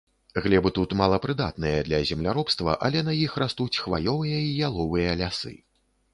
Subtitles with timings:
[0.43, 5.55] Глебы тут малапрыдатныя для земляробства, але на іх растуць хваёвыя і яловыя лясы.